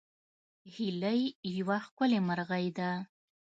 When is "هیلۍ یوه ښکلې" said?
0.75-2.19